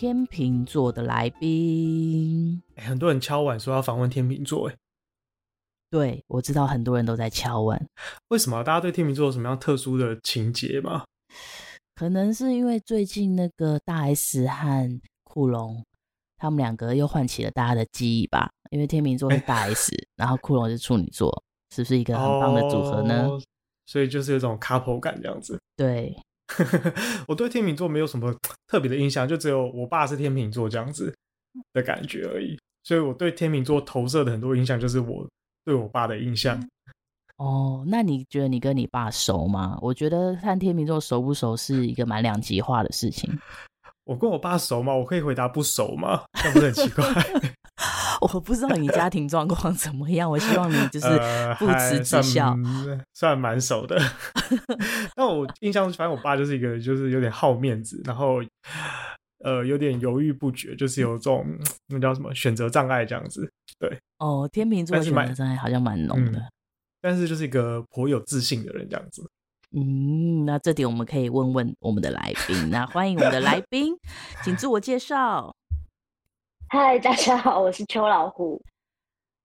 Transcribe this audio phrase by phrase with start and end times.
[0.00, 2.62] 天秤座的来宾。
[2.76, 4.74] 欸，很多人敲碗说要访问天秤座，哎，
[5.90, 7.86] 对，我知道很多人都在敲碗。
[8.28, 8.64] 为什么？
[8.64, 11.04] 大家对天秤座有什么样特殊的情节吗？
[11.94, 15.84] 可能是因为最近那个大 S 和库龙。
[16.38, 21.30] 他们两个又唤起了大家的记忆吧，因为天秤座是大 S，欸、 然后库龙是处女座，
[21.76, 23.28] 是不是一个很棒的组合呢？
[23.28, 23.38] 哦、
[23.84, 25.60] 所以就是有种 couple 感这样子。
[25.76, 26.16] 对，
[27.28, 28.34] 我对天秤座没有什么
[28.66, 31.14] 特别的印象，就只有我爸是天秤座这样子
[31.72, 32.58] 的感觉而已。
[32.82, 35.26] 所以我对天秤座投射的很多印象，就是我
[35.64, 36.60] 对我爸的印象。
[37.36, 39.78] 哦，那你觉得你跟你爸熟吗？
[39.80, 43.30] 我觉得看天秤座熟不熟是一个蛮两极化的事情。
[44.04, 44.94] 我跟我爸熟吗？
[44.94, 46.22] 我可以回答不熟吗？
[46.44, 47.04] 那不是很奇怪？
[48.20, 50.30] 我不知道你家庭状况怎么样。
[50.30, 51.06] 我希望你就是
[51.58, 52.50] 不辞之孝，
[52.86, 53.98] 呃、算蛮熟的。
[55.16, 58.36] 但我印象，反正我爸就是一个，就是有点好面子，然后
[59.44, 61.46] 呃，有点犹豫不决，就是有这种
[61.88, 63.50] 那叫什么选择障碍这样子。
[63.78, 66.48] 对，哦，天秤座选择障碍好像蛮浓的、嗯，
[67.00, 69.22] 但是就是一个颇有自信的人这样子。
[69.72, 72.70] 嗯，那这点我们可以问问我们的来宾。
[72.70, 73.94] 那欢迎我们的来宾，
[74.44, 75.54] 请自我介绍。
[76.72, 78.62] 嗨，大家好，我是秋老虎。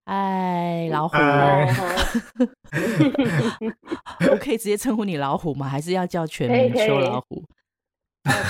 [0.05, 1.17] 嗨，老虎。
[4.29, 5.67] 我可以直接称呼你老虎吗？
[5.67, 7.43] 还是要叫全名秋老虎？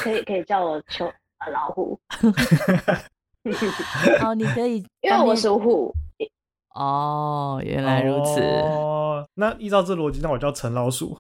[0.04, 1.09] 可以，可以，可以叫我秋
[1.54, 1.98] 老虎。
[4.22, 5.94] 哦，你可以， 因为我属虎。
[6.76, 8.42] 哦，原来如此。
[8.42, 11.17] 哦，那依照这逻辑，那我叫陈老鼠。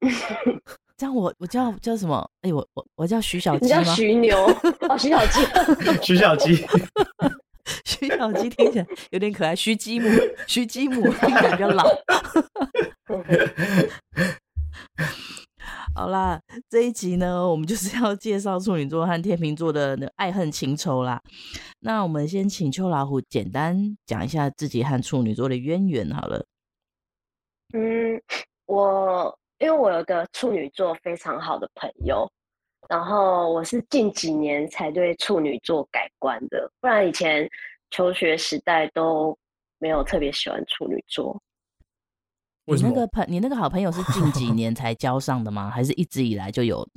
[1.00, 2.30] 这样我我叫叫什么？
[2.42, 3.64] 哎、欸，我我我叫徐小鸡？
[3.64, 4.36] 你叫徐牛
[4.86, 5.40] 哦，徐小鸡，
[6.04, 6.54] 徐小鸡，
[7.86, 9.56] 徐小鸡听起来有点可爱。
[9.56, 10.10] 徐鸡母，
[10.46, 11.84] 徐鸡母听起来比较老。
[15.94, 16.38] 好啦，
[16.68, 21.22] 这一集呢，我们就是要介绍处女座和天秤座的爱恨情仇啦。
[21.78, 26.44] 那我们先请秋老虎简单讲一下自己和处女座的渊源好了。
[27.72, 28.20] 嗯。
[28.66, 32.26] 我因为我有个处女座非常好的朋友，
[32.88, 37.48] 然后我是近几年才对处女座改观的，不然以前
[37.90, 39.38] 求学时代都
[39.78, 41.38] 没有特别喜欢处女座。
[42.64, 45.68] 你那个朋，你那个好朋友是近几年才交上的吗？
[45.68, 46.88] 还是一直以来就有？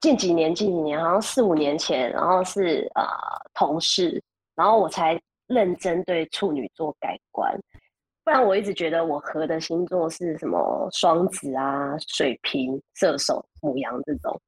[0.00, 3.04] 近几年，近几年，好像四五年前，然后是呃
[3.54, 4.20] 同事，
[4.56, 7.56] 然后我才认真对处女座改观。
[8.22, 14.40] 不然我一直觉得我合的星座是什么双子啊、水瓶、射手、母羊这种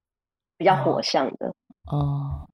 [0.58, 1.48] 比较火象的
[1.86, 1.96] 哦。
[1.96, 2.48] 哦，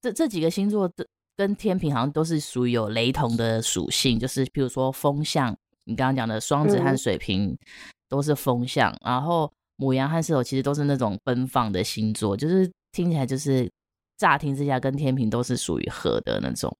[0.00, 1.06] 这这几个星座的
[1.36, 7.56] 跟天平好像都是属于有雷同的属性，就是譬如说风象，你刚刚讲的双子和水瓶
[8.08, 13.70] 都是风象，嗯、然后母羊和射手其实都是那种奔放的星座，就是听起来就是
[14.16, 16.74] 乍听之下跟天平都是属于合的那种。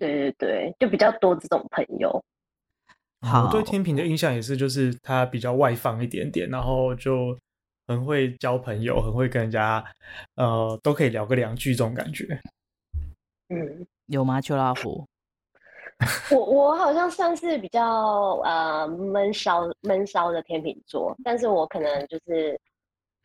[0.00, 2.24] 对对对，就比较多这种朋友。
[3.20, 7.36] 好，我对天平的印象也是，就是他比较外放一点点，然后就
[7.86, 9.84] 很会交朋友，很会跟人家，
[10.36, 12.40] 呃，都可以聊个两句这种感觉。
[13.50, 14.40] 嗯，有吗？
[14.40, 15.06] 秋老虎？
[16.32, 17.84] 我我好像算是比较
[18.42, 22.58] 呃闷骚闷骚的天秤座，但是我可能就是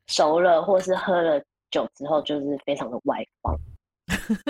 [0.08, 3.58] 熟了或是喝了酒之后，就是非常的外放。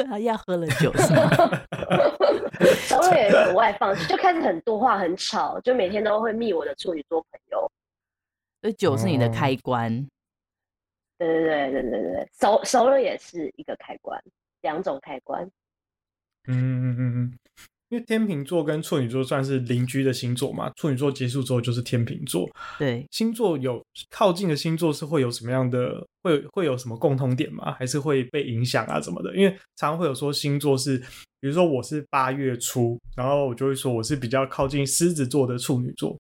[0.10, 1.30] 他 要喝了酒是吗？
[2.88, 7.72] 稍微也很外放，就开始很多话很吵，就每天都会密我的处女座朋友。
[8.62, 9.92] 所以酒是你的开关。
[11.18, 14.22] 对对对对对对，熟熟了也是一个开关，
[14.62, 15.44] 两种开关。
[16.48, 17.40] 嗯嗯嗯嗯。
[17.90, 22.50] 因为天秤座跟处女座算是邻居的星座嘛，处女座结束之后就是天秤座。
[22.80, 23.80] 对，星座有
[24.10, 27.74] 靠近的星座是会有什么样的，会会有什么共通点吗？
[27.74, 29.36] 还是会被影响啊，什么的？
[29.36, 30.98] 因为常常会有说星座是，
[31.40, 36.18] 比如说我是八月初，然后我就会说我是比较靠近狮子座的处女座，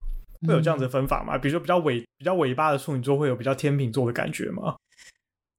[0.48, 1.36] 会有这样子的分法吗？
[1.36, 4.76] 嗯、比如说比较尾比较尾巴的处女座会有比较天秤座的感觉吗？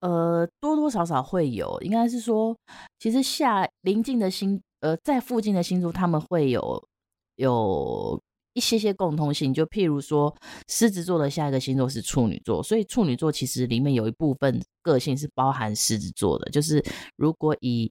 [0.01, 2.57] 呃，多多少少会有，应该是说，
[3.01, 4.61] 其实下临近的星。
[4.87, 6.89] 呃，在附近的星座，他们会有
[7.35, 8.23] 有
[8.53, 10.33] 一些些共通性，就譬如说，
[10.69, 16.49] 狮子座的下一个星座是处女座，所以处女座其实里面有一部分个性是包含狮子座的。
[16.53, 16.81] 就是
[17.17, 17.91] 如果以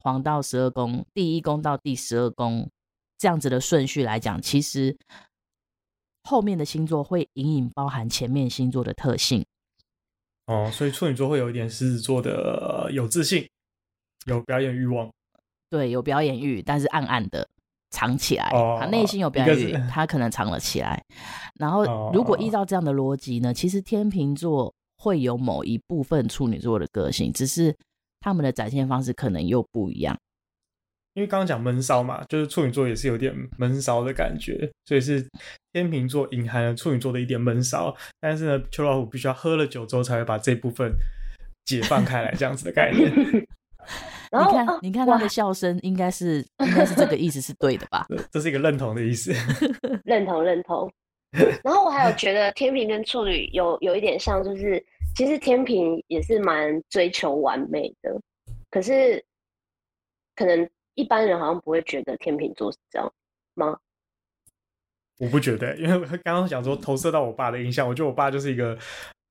[0.00, 2.68] 黄道十二宫，第一宫到第十二宫
[3.18, 4.98] 这样子的顺序来讲，其实
[6.24, 9.46] 后面的星座会隐隐包含前面星座的特性。
[10.46, 13.48] 哦，所以处女座会有一点狮子座的有自信，
[14.26, 15.08] 有表演欲望。
[15.72, 17.48] 对，有表演欲，但是暗暗的
[17.88, 18.50] 藏起来。
[18.52, 21.02] 哦、他内心有表演欲，他可能藏了起来。
[21.58, 27.74] 然后，如果依照这样的逻辑呢，其实天秤座会有某一部分处女座的个性，只是
[28.20, 30.14] 他们的展现方式可能又不一样。
[31.14, 35.26] 因为刚刚讲闷骚嘛，就是处女座也是有点闷骚的感觉，所以是
[35.72, 37.96] 天秤座隐含了处女座的一点闷骚。
[38.20, 40.92] 但是呢，秋老虎必须要喝了酒之后才会把这部分
[41.64, 43.10] 解放开来，这样子的概念。
[44.32, 48.06] 然后你看，哦、你看他的笑声，应该是应该是这个意思是对的吧？
[48.32, 49.30] 这是一个认同的意思。
[50.04, 50.90] 认同认同。
[51.62, 54.82] 然后我还有觉得天秤跟处女有有一点像，就是
[55.14, 58.18] 其实天平也是蛮追求完美的，
[58.70, 59.22] 可是
[60.34, 63.12] 可能一般人好像不会觉得天秤座是这样
[63.54, 63.78] 吗？
[65.18, 68.78] 我不觉得，因为刚刚讲说投射到我爸的印象，我觉得我爸就是一个。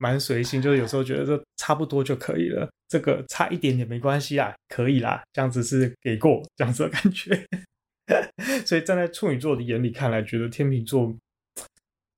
[0.01, 7.47] 蛮随性，就是有时候觉得这差不多就可以了，这个差一点点没关系啊，可以啦，这样子是给过这样子的感觉。
[8.65, 11.15] 所以站在处女座的眼里看来，觉得天秤座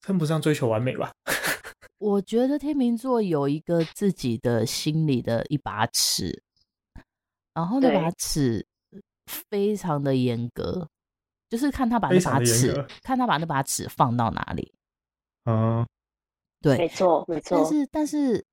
[0.01, 1.11] 称不上追求完美吧？
[1.99, 6.41] 我觉得天秤座有一个自己的心里的一把尺，
[7.53, 8.65] 然后那把尺
[9.25, 10.87] 非常的严格，
[11.49, 14.73] 就是看他把那把尺，看他把那把尺放到哪里。
[15.43, 15.85] 嗯。
[16.63, 17.57] 对，没错，没错。
[17.57, 18.45] 但是，但是，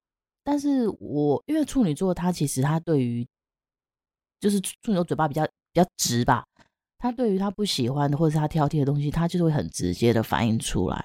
[0.43, 3.25] 但是我因为处女座，他其实他对于
[4.41, 6.45] 就是处女座嘴巴比较比较直吧，
[6.99, 11.05] 他对于他不喜欢的或者是他挑剔的东西，他就是会很直接的反映出来。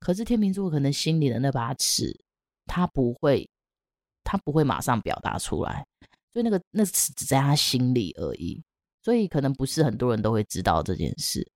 [0.00, 2.12] 可是天秤座可能心里的那把尺，
[2.66, 3.48] 他不会，
[4.24, 5.86] 他不会马上表达出来，
[6.32, 8.60] 所以那个那尺只在他心里而已，
[9.04, 11.48] 所以可能不是很多人都会知道这件事。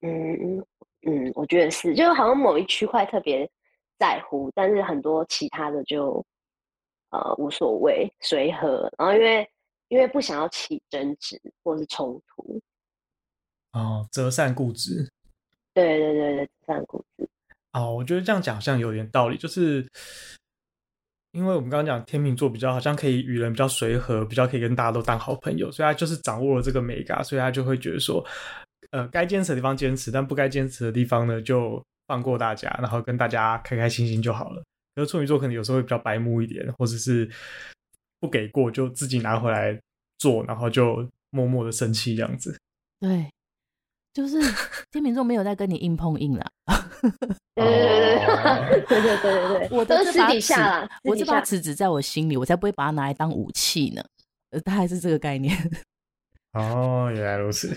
[0.00, 0.58] 嗯
[1.02, 3.48] 嗯，我觉得是，就好像某一区块特别。
[3.98, 6.24] 在乎，但是很多其他的就
[7.10, 8.92] 呃无所谓，随和。
[8.98, 9.48] 然后因为
[9.88, 12.60] 因为不想要起争执或是冲突，
[13.72, 15.10] 哦，折善固执。
[15.72, 17.28] 对对对对，择善固执。
[17.72, 19.86] 哦，我觉得这样讲好像有点道理，就是
[21.32, 28.24] 因为我们刚刚讲天秤座比较好像可以与人比较随和，比较可以跟大家都当好朋友，所以他就是掌握了这个美感，所以他就会觉得说，
[28.90, 31.82] 呃，该坚持的地方坚持，但不该坚持的地方呢就。
[32.06, 34.62] 放过大家，然后跟大家开开心心就好了。
[34.94, 37.30] 可是处女座可能有时候会比较白目一点，或者是
[38.18, 39.78] 不给过就自己拿回来
[40.18, 42.58] 做，然后就默默的生气这样子。
[42.98, 43.30] 对，
[44.14, 44.38] 就是
[44.90, 46.50] 天秤座没有在跟你硬碰硬了。
[47.56, 54.02] 对对对对对对对，我都私底下，我这把尺子在我心里，我才不会把它拿来当武器呢。
[54.50, 55.54] 呃，大概是这个概念。
[56.52, 57.76] 哦，原来如此。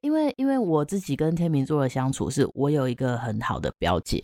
[0.00, 4.22] 因为，因为我自己跟天秤座的相处，是我有一个很好的表姐，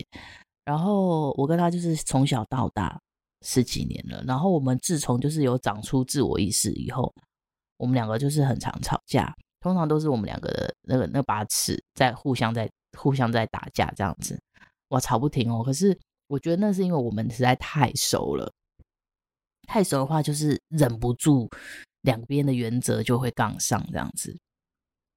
[0.63, 2.99] 然后我跟她就是从小到大
[3.41, 7.13] 十几年了，然后我们自从就是有长出自我意识以后，
[7.77, 14.39] 我们两个就是很常吵架，通常都是我们两个的那个那把尺在互相在互相在打架这样子，
[14.89, 15.63] 哇，吵不停哦。
[15.63, 15.97] 可是
[16.27, 18.49] 我觉得那是因为我们实在太熟了，
[19.67, 21.49] 太熟的话就是忍不住
[22.03, 24.37] 两边的原则就会杠上这样子。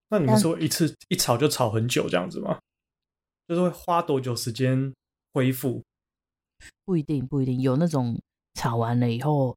[0.09, 2.59] 那你们说一次一吵就吵很久这样子吗？
[3.49, 4.95] 就是会花多久时间
[5.33, 5.83] 恢复？
[6.85, 8.21] 不一定，不一定有那种
[8.55, 9.57] 吵完了以后，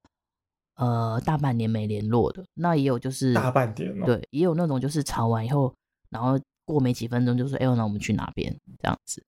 [0.76, 2.44] 呃，大半年没联络的。
[2.56, 5.74] 那也有就是大半年了，对，也有那种就是吵完以后，
[6.10, 9.24] 然后过没几分钟就说：“哎呦，那我们去哪边？”这样子。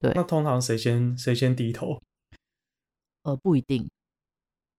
[0.00, 2.00] 对，那通常谁先谁先低头？
[3.22, 3.88] 呃，不一定，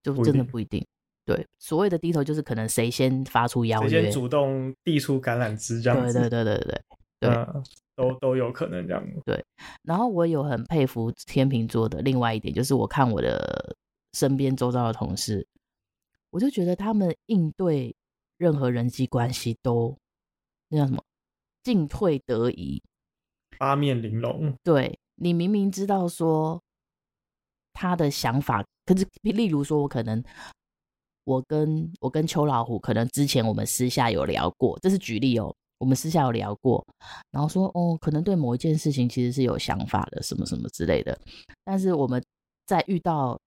[0.03, 0.85] 就真的不一定。
[1.25, 6.13] 对，所谓的低头就是可能谁先发出邀约，谁先主动递出橄榄枝这样子。
[6.13, 6.81] 对对对对对
[7.19, 7.63] 对，嗯、
[7.95, 9.03] 都都有可能这样。
[9.25, 9.43] 对，
[9.81, 13.75] 然后我有很佩服天秤座的另外一点，就是我看我的
[14.13, 15.47] 身边周遭的同事，
[16.29, 17.95] 我就觉得他们应对
[18.37, 19.97] 任何人际关系都
[20.69, 21.03] 那叫什么
[21.63, 22.83] 进退得宜，
[23.57, 24.55] 八面玲珑。
[24.63, 26.61] 对，你明明知道说
[27.73, 30.23] 他的想法，可是例如说我可能。
[31.25, 35.53] 我跟我跟秋老虎，可能之前我们私下有聊过，这是举例哦。
[35.77, 36.83] 我们私下有聊过，
[37.31, 41.15] 然后说哦，可能对某一件事情其实是有想法的，什么什么之类的。
[41.65, 42.23] 但是我们
[42.65, 43.37] 在遇到，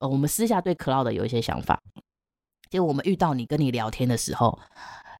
[0.00, 1.80] 呃，我们私下对 Cloud 有一些想法，
[2.68, 4.58] 结果我们遇到你跟你聊天的时候，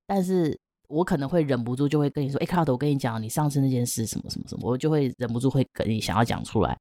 [0.05, 6.77] 但是我可能会忍不住就会跟你说，哎，Cloud，我跟你讲，你上次那件事什么什么什么，我就会忍不住会跟你想要讲出来。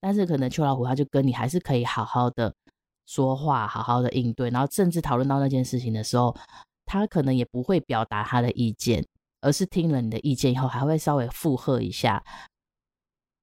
[0.00, 2.52] 但是可能秋老虎他就跟你还是可以好好的。
[3.06, 6.34] 说话，好好的应对，然后甚至讨论到那件事情的时候，
[6.86, 9.04] 他可能也不会表达他的意见，
[9.40, 12.22] 而是听了你的意见以后，还会稍微附和一下，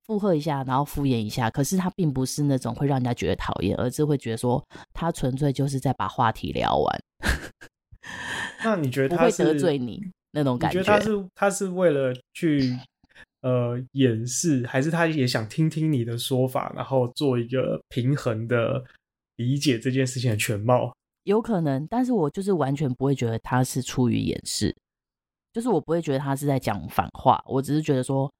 [0.06, 1.50] 附和一下，然后敷衍一下。
[1.50, 4.64] 可是他并不是那种会让人家觉得讨厌，而是会觉得说
[4.94, 7.04] 他纯粹就是在把话题聊完。
[8.64, 10.02] 那你觉得他不会得罪你
[10.32, 10.80] 那种感觉？
[10.80, 12.78] 你觉得他是他是为了去
[13.42, 18.84] 呃掩饰，还是他也想听听你的说法，然后做一个平衡的
[19.40, 20.94] 理解这件事情的全貌？
[21.24, 24.76] 有可能，但是我就是完全不会觉得他是出于掩饰，
[25.54, 28.32] 就是我不会觉得他是在讲反话，我只是觉得说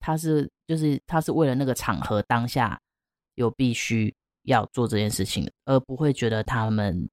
[0.00, 2.78] 他是就是他是为了那个场合当下
[3.36, 4.12] 有必须
[4.42, 7.08] 要做这件事情，而不会觉得他们。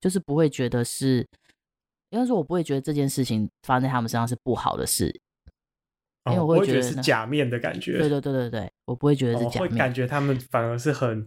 [0.00, 1.24] 就是不会觉得是，
[2.10, 5.06] 应该说，我不会觉得这件事情发生在他们身上是不好的事，
[6.28, 7.98] 因为我会觉得，是假面的感觉。
[7.98, 11.24] 对对对对对，我不会觉得是假面，哦，会感觉他们反而是很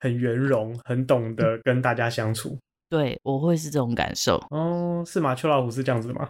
[0.00, 2.58] 很圆融，很懂得跟大家相处。
[2.88, 4.36] 对，我会是这种感受。
[4.50, 5.34] 哦，是吗？
[5.34, 6.28] 秋老虎是这样子吗？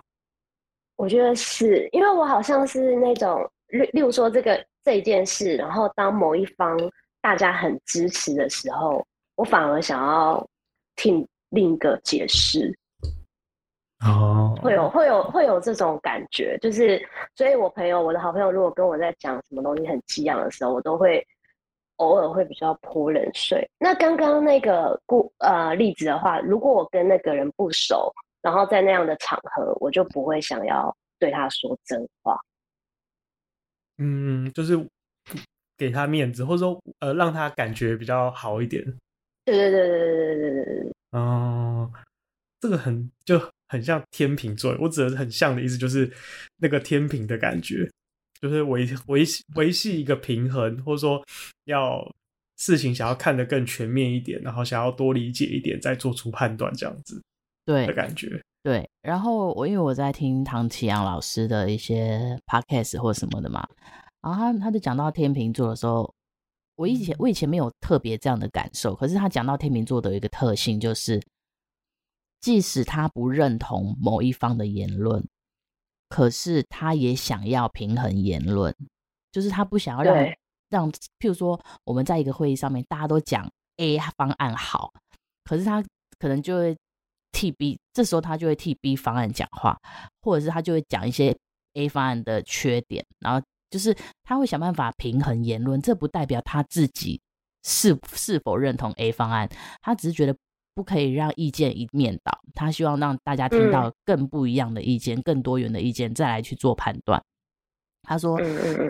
[0.96, 6.76] 我觉得是因为我好像是那种，例例如说这个这一件事，然后当某一方
[7.20, 10.46] 大家很支持的时候，我反而想要
[10.96, 11.26] 听。
[11.50, 12.76] 另一个解释
[14.04, 17.00] 哦，会有会有会有这种感觉，就是，
[17.37, 21.25] 所以我朋友我的好朋友如果跟我在讲什么东西很激昂的时候，我都会
[21.96, 23.68] 偶尔会比较泼冷水。
[23.78, 28.12] 那刚刚那个故呃例子的话，如果我跟那个人不熟，
[28.42, 32.38] 然后在那样的场合，我就不会想要对他说真话。
[33.98, 34.78] 嗯，就是
[35.78, 38.84] 给他面子，或者说呃让他感觉比较好一点。
[39.44, 40.92] 对对对对对对对对对。
[41.12, 41.90] 哦，
[42.60, 46.12] 这个很就很像天秤座，我指的是很像的意思，就是
[46.58, 47.90] 那个天平的感觉，
[48.40, 49.25] 就是维维
[49.55, 51.23] 维系一个平衡，或者说
[51.64, 52.00] 要
[52.57, 57.23] 事情想要看得更全面一点，然后想要多理解一点，再做出判断这样子，
[57.64, 58.88] 对的感觉对。
[59.02, 63.66] 然后我因为我在听唐启阳老师的一些 podcast 或什么的嘛，
[64.23, 66.12] 然后他他就讲到天秤座的时候。
[66.78, 71.19] 我以前我以前没有特别这样的感受，可是他讲到天秤座的一个特性，就是
[72.43, 75.26] 即使他不认同某一方的言论，
[76.08, 78.75] 可是他也想要平衡言论，
[79.32, 80.34] 就是他不想要让
[80.68, 84.92] 让，譬如说我们在一个会议上面，大家都讲 A 方案好，
[85.44, 85.82] 可是他
[86.18, 86.76] 可能就会
[87.32, 89.78] 替 B，这时候他就会替 B 方案讲话，
[90.22, 91.36] 或者是他就会讲一些
[91.75, 93.44] A 方案的缺点，然后。
[93.68, 97.20] 就是他会想办法平衡言论，这不代表他自己
[97.64, 99.50] 是是否认同 A 方案，
[99.82, 100.34] 他只是觉得
[100.76, 107.21] 不可以让意见一面倒，他希望让大家听到更不一样的意见、嗯、更多元的意见，再来去做判断。
[108.02, 108.37] 他说：“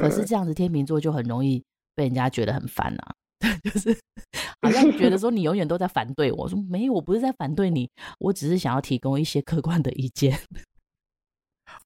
[0.01, 1.63] 可是这样子，天秤座就很容易
[1.95, 3.15] 被人家觉得很烦啊，
[3.63, 3.97] 就是
[4.61, 6.39] 好像觉得说你永远都在反对我。
[6.39, 7.89] 我说没有，我不是在反对你，
[8.19, 10.37] 我只是想要提供一些客观的意见。”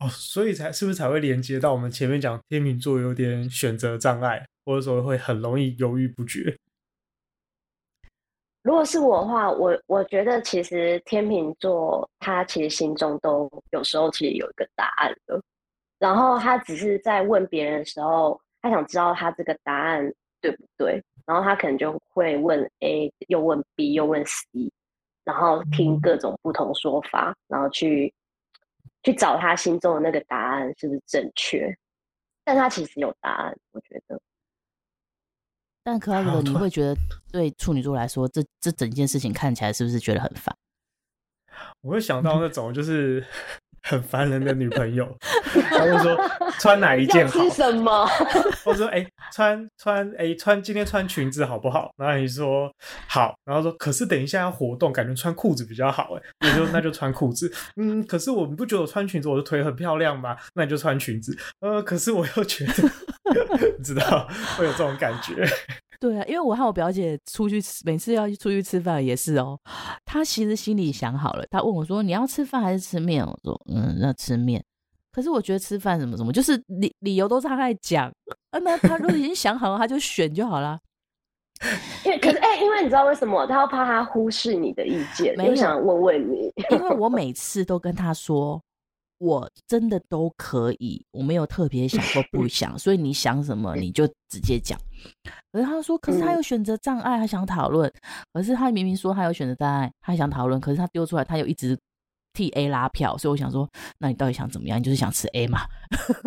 [0.01, 6.57] 哦，所以才是不是才会连接到我们前面讲天秤座有点选择障碍，或者说会很容易犹豫不决。
[8.63, 15.43] 如果是我的话，我我觉得其实天秤座他其实心中都有时候其实有一个答案的，
[15.99, 24.73] 然后他只是在问别人的时候，他想知道他这个答案对不对，然后他可能就会问 A，又问 B，又问 C，
[25.25, 28.13] 然后听各种不同说法，然后去。
[29.03, 31.75] 去找他心中的那个答案是不是正确？
[32.45, 34.21] 但他其实有答案，我觉得。
[35.91, 36.97] 但可爱的你会觉得，
[37.33, 40.55] 对处女座来说，这这整件事情看起来是不是觉得很烦？
[41.83, 43.25] 我会想到那种就是。
[43.83, 45.09] 很烦人的女朋友，
[45.73, 46.15] 他就说
[46.59, 47.43] 穿哪一件好？
[47.43, 48.07] 是什么？
[48.63, 51.91] 或者说哎、欸，穿穿哎、欸，穿今天穿裙子好不好？
[51.97, 52.71] 然后你说
[53.09, 56.23] 好，然后说可是等一下要活动，感觉穿裤子比较好哎。
[56.41, 57.51] 你说那就穿裤子。
[57.77, 60.37] 嗯，可是我们不觉得我穿裙子我的腿很漂亮吗？
[60.55, 61.35] 那你就穿裙子。
[61.61, 62.91] 呃，可是我又觉得，
[63.79, 65.45] 你知道会有这种感觉。
[66.01, 69.59] 对啊，因为我和我表姐出去吃，每次要出去吃饭也是哦。
[70.05, 74.65] 她其实心里想好了，她问我说：“你要吃饭还是吃面？”我说：“嗯，那吃面。”
[75.13, 78.11] 可是我觉得吃饭什么什么，就是理理由都是她在讲。
[78.51, 80.79] 啊，那她如果已经想好了，她就选就好了。
[82.07, 83.47] 因为可是哎、欸，因为你知道为什么？
[83.47, 86.51] 她要怕她忽视你的意见，没有想问问你。
[86.71, 88.59] 因为我每次都跟她说。
[89.21, 94.79] 我真的都可以，我没有特别想或不 想，所以你想什么你就直接讲。
[95.53, 97.93] 可是他说，可是他有选择障碍，他想讨论。
[98.33, 101.79] 可是他明明说他有选择障碍，他想讨论，可是他丢出来，他又一直
[102.33, 104.79] 替 A 拉票，所以我想说，那你到底想怎么样？
[104.79, 105.61] 你就是想吃 A 嘛？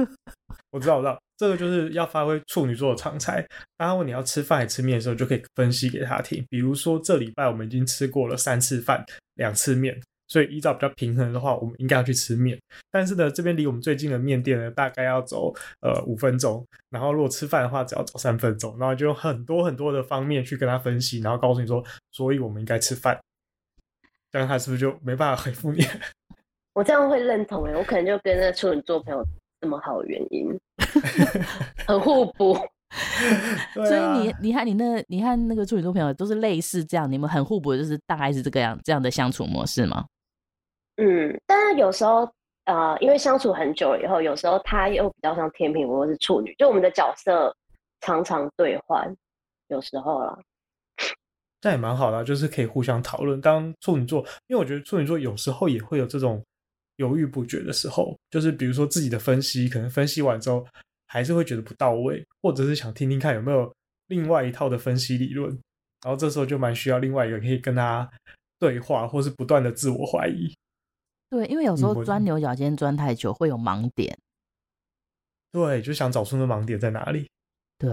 [0.70, 3.42] 我知道，我知道，这个就是要发挥处女座的常才。
[3.76, 6.46] 当他问你要吃饭还是吃面的时候，就可以分析给他听。
[6.48, 9.04] 比如说这礼拜我们已经吃过了三次饭，
[9.36, 10.00] 两次面，
[10.34, 12.60] 所以依照比较平衡的话，我们应该要去吃面。
[12.90, 16.66] 但是呢，这边离我们最近的面店呢，大概要走呃五分钟。
[16.90, 18.76] 然后如果吃饭的话，只要走三分钟。
[18.80, 23.20] 然后就有很多很多的方面去跟他分析，然后告诉你说，所以我们应该吃饭。
[24.32, 25.86] 这样他是不是就没办法回复你？
[26.74, 29.24] 我这样会认同哎，我可能就跟那个处女座朋友
[29.62, 30.50] 这么好的原因，
[31.86, 32.58] 很互补。
[32.94, 40.06] 啊、所以你你和你那你和那个处女座朋友都是类似这样，你们很互补，就是大概是这个样这样的相处模式吗？
[40.98, 42.32] 嗯，但是有时候
[42.66, 47.56] 呃，因为相处很久了以后，有时候他又比较像天秤，或是处女，就我们的角色
[48.02, 49.14] 常常对换，
[49.68, 50.38] 有时候啦。
[51.60, 53.40] 这也蛮好的，就是可以互相讨论。
[53.42, 56.44] 当处女座，因为我觉得处女座有时候也会有这种
[56.98, 60.66] 犹豫不决的时候，就是比如说自己的分析，可能分析完之后
[61.08, 63.74] 还是会觉得不到位，或者是想听听看有没有
[64.08, 65.50] 另外一套的分析理论。
[66.04, 68.10] 然后这时候就蛮需要另外一个可以跟他
[68.60, 70.54] 对话，或是不断的自我怀疑。
[71.34, 74.16] 对，因为有时候钻牛角尖钻太久会有盲点。
[75.52, 77.28] 对，就想找出那盲点在哪里。
[77.80, 77.92] 对。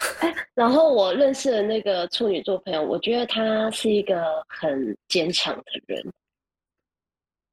[0.52, 6.04] 然后我认识的那个处女座朋友，我觉得他是一个很坚强的人，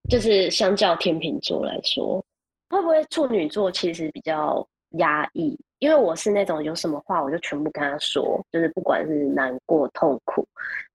[0.10, 2.26] 就是相较天秤座来说，
[2.70, 4.68] 会不会处女座其实比较
[4.98, 5.56] 压抑？
[5.78, 10.44] 因为我是那种有什么话我就全部跟他说，就是不管是难过、痛苦，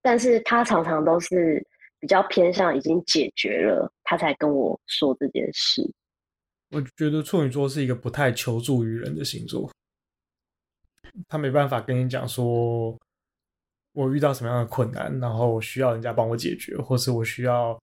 [0.03, 1.65] 但是他常常都是
[1.99, 5.83] 比较偏向已经解决了，他才跟我说这件事。
[6.71, 9.71] 我觉得处女座是一个不太求助于人的星座。
[11.29, 12.97] 他没办法跟你讲说，
[13.93, 17.79] 我遇到什么样的困难，然后需要人家帮我解决，或是我需要，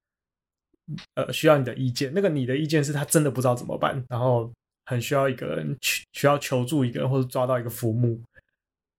[1.16, 2.12] 呃，需要你的意见。
[2.14, 4.52] 那个你的意见是他真的不知道怎么办，然后
[4.86, 8.22] 很需要一个人去需要求助一个人，或者抓到一个浮木。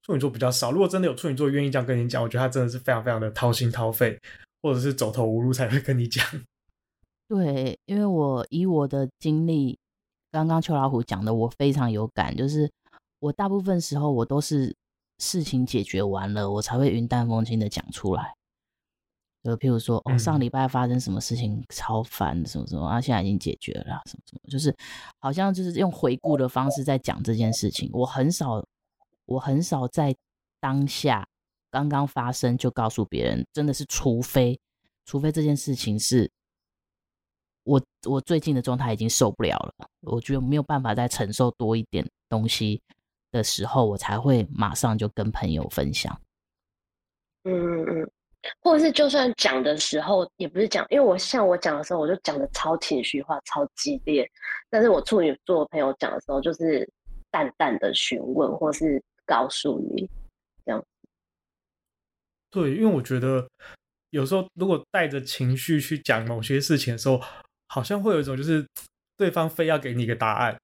[0.02, 4.18] 处女座比较少，如果真的有处女座愿意这样跟你讲，我觉得他真的是非常非常的掏心掏肺，
[4.64, 6.24] 或者是走投无路才会跟你讲。
[7.28, 9.78] 对，因为我以我的经历，
[10.32, 12.72] 刚刚秋老虎讲的，我非常有感，就是。
[13.20, 14.76] 我大部分时候我都是
[15.18, 18.34] 事情解决完了，我才会云淡风轻的讲出来。
[19.42, 24.76] 就譬如说，哦，上礼拜发生什么事情超烦，什么什么啊，现在已经解决了，什么什么，就是
[25.20, 27.88] 好像就是用回顾的方式在讲这件事情。
[27.94, 28.62] 我很少，
[29.24, 30.14] 我很少在
[30.60, 31.26] 当下
[31.74, 34.56] 刚刚发生就告诉别人，真的是除非，
[35.04, 36.30] 除非这件事情是
[37.64, 42.80] 我我最近的状态已经受不了了，我觉得没有办法再承受多一点东西。
[43.32, 46.16] 的时候，我才会马上就跟朋友分享。
[47.42, 48.10] 嗯嗯嗯，
[48.60, 54.24] 或者是就算讲的时候，也不是讲，因为我像我讲的时候，我就讲的超情绪化、超激烈。
[54.70, 56.88] 但是我处女座朋友讲的时候，就是
[57.32, 60.08] 淡淡的询问，或是告诉你。
[62.54, 63.44] 对，因为我觉得
[64.10, 67.20] 有时候如果带着情绪去讲某些事情的时候，
[67.66, 68.64] 好像会有一种就是
[69.16, 70.56] 对方非要给你一个答案。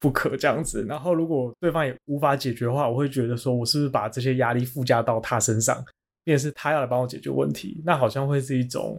[0.00, 5.84] 不可这样子，然后如果对方也无法解决的话，我会觉得说，我是不是把这些压力附加到他身上，
[6.22, 8.96] 便是他要来帮我解决问题，那好像会是一种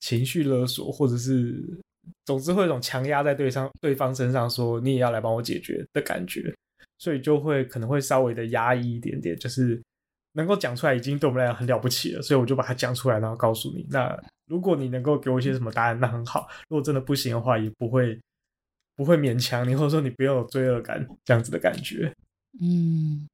[0.00, 1.62] 情绪勒索，或者是
[2.24, 6.50] 总之会有一种强压在对方对方身上，说你也要来帮我解决的感觉，
[6.96, 9.78] 所以就会可能会稍微的压抑一点点，就是
[10.32, 13.86] 能够讲出来已经对我们来讲很了不起了，所以我就把它讲出来，然后告诉你。
[13.90, 18.20] 那如果你能够给我一些什么答案，那很好；如果真的不行的话，也不会。
[18.96, 22.14] 不会勉强你，或者说你不要有罪恶感这样子的感觉。
[22.60, 23.26] 嗯，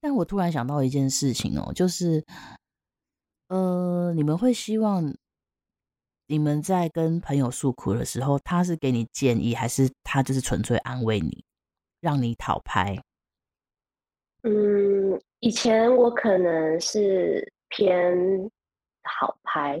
[0.00, 2.24] 但我突然想到一件事情哦，就是，
[3.46, 5.14] 呃，你们会希望
[6.26, 11.44] 你们在跟朋友诉苦的时候，他是给你建议，还是他就是纯粹安慰你，
[12.00, 13.00] 让你讨拍？
[14.42, 18.16] 嗯，以前我可能是偏
[19.02, 19.80] 好拍，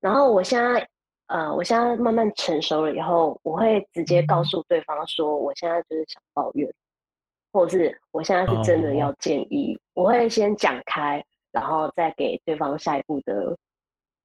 [0.00, 0.88] 然后我现在。
[1.26, 6.70] 呃，我现在慢慢成熟了以后，我会直接告诉对方说，我现在就是想抱怨，
[7.50, 13.56] 或者是我现在是真的要建议，我会先讲开，然后再给对方下一步的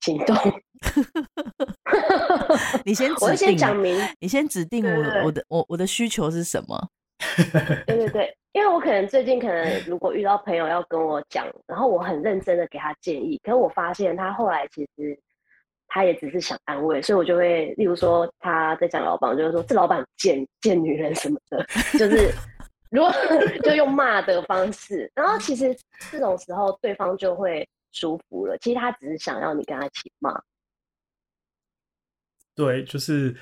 [0.02, 0.36] 行动。
[2.84, 6.90] 你先，我会先讲明，你先指定我我的我我的需求是什么？
[7.86, 15.20] 对对对，因为我可能最近可能如果遇到朋友要跟我讲，然后我很认真的给他建议，可是我发现他后来其实。
[15.92, 21.66] 他也只是想安慰，所以我就会，例如说他在讲老板，就是说这老板贱贱女人什么的，
[21.98, 22.32] 就是
[22.92, 23.12] 如果
[23.64, 25.76] 就用骂的方式，然后其实
[26.12, 28.56] 这种时候对方就会舒服了。
[28.60, 30.40] 其实他只是想要你跟他一起骂。
[32.54, 33.36] 对，就是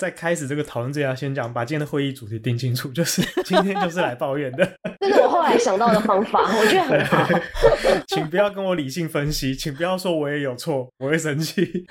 [0.00, 4.66] 在开始这个讨论之前，先讲把今天的会议主题定清楚，就是 今天就是来抱怨的。
[4.98, 7.28] 这是我后来想到的方法， 我觉得很好。
[8.08, 11.84] 请不要跟我理性分析，请不要说我也有错，我会生气，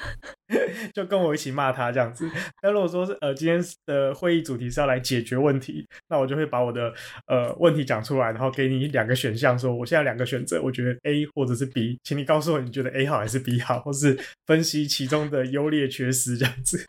[0.92, 2.28] 就跟我一起骂他这样子。
[2.64, 6.92] 那如果说是呃今天的会议主题是要来解决问题，那我就会把我的
[7.28, 14.18] 呃问题讲出来，然后给你两个选项，说我现在两个选择，我觉得 A 或者是 B，请你告诉我你觉得 A 好还是 B 好，或是
[14.48, 16.84] 分析其中的优劣缺失这样子。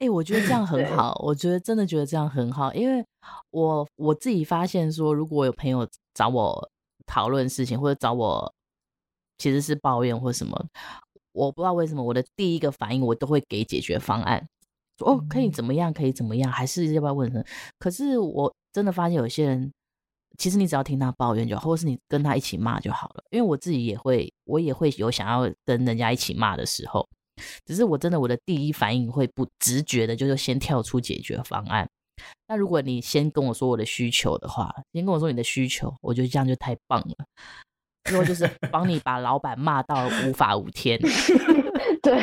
[0.00, 3.04] 哎、欸，我觉得这样 很好，我觉得真的觉得这样很好，因为
[3.50, 6.70] 我我自己发现说，如果有朋友找我
[7.04, 8.54] 讨论事情，或者找我
[9.38, 10.56] 其实是抱怨或什么，
[11.32, 14.48] 我不知道为什么我的第一个反应我都会给解决方案，
[14.98, 17.44] 说哦可以怎么样，可以怎么样，还是要不要问什么？
[17.80, 19.72] 可是我真的发现有些人，
[20.38, 27.08] 其实你只要听他抱怨就好，或是你跟他一起骂就好了，因为我自己也会，我也会有想要跟人家一起骂的时候。
[27.64, 31.88] 只是我真的我的第一反应会不直觉的，就是先跳出解决方案。
[32.48, 37.14] 那如果你先跟我说我的需求的话，先跟我说你的需求，我觉得这样就太棒了。
[38.10, 40.98] 因为就是帮你把老板骂到无法无天，
[42.02, 42.20] 对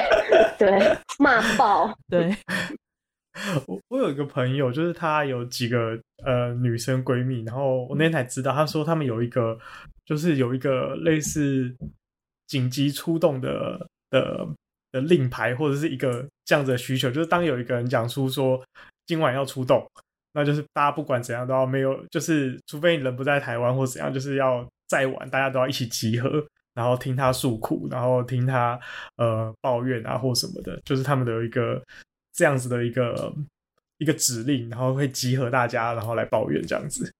[0.58, 1.96] 对，骂爆。
[2.10, 2.36] 对，
[3.68, 9.58] 我我有一个朋友，就是她有几个呃女生闺蜜，然后我那天才知道，她说她们有一个，
[10.06, 11.74] 就是有一个类似
[12.48, 14.46] 紧急出动的的。
[14.96, 18.64] 的令牌或者是一个这样子的需求，就是当有一个人讲出说
[19.06, 19.86] 今晚要出动，
[20.32, 26.42] 那就是大家不管怎样都要没有，就是除非你人不在台湾或怎样，就是要再晚大家都要一起集合，
[26.76, 28.80] 然后听他诉苦，然后听他
[29.18, 31.84] 呃抱怨啊或什么的，就是他们的有一个
[32.32, 33.34] 这样子的一个
[33.98, 37.12] 一个指令，然后会集合大家，然后来抱怨这样子。